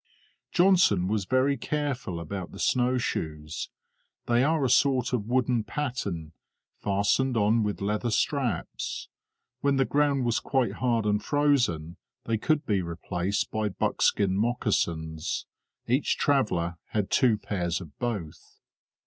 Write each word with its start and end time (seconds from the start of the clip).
Johnson 0.51 1.07
was 1.07 1.25
very 1.25 1.57
careful 1.57 2.19
about 2.19 2.51
the 2.51 2.57
snow 2.57 2.97
shoes; 2.97 3.69
they 4.25 4.43
are 4.43 4.65
a 4.65 4.67
sort 4.67 5.13
of 5.13 5.27
wooden 5.27 5.63
patten, 5.63 6.33
fastened 6.79 7.37
on 7.37 7.61
with 7.61 7.81
leather 7.81 8.09
straps; 8.09 9.09
when 9.59 9.75
the 9.75 9.85
ground 9.85 10.25
was 10.25 10.39
quite 10.39 10.71
hard 10.71 11.05
and 11.05 11.23
frozen 11.23 11.97
they 12.23 12.39
could 12.39 12.65
be 12.65 12.81
replaced 12.81 13.51
by 13.51 13.69
buckskin 13.69 14.35
moccasins; 14.35 15.45
each 15.85 16.17
traveller 16.17 16.79
had 16.85 17.11
two 17.11 17.37
pairs 17.37 17.79
of 17.79 17.95
both. 17.99 18.59